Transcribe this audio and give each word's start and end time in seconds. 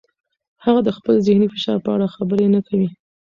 هغه 0.63 0.79
د 0.83 0.89
خپل 0.97 1.13
ذهني 1.25 1.47
فشار 1.53 1.77
په 1.85 1.89
اړه 1.95 2.13
خبرې 2.15 2.47
نه 2.55 2.61
کوي. 2.67 2.89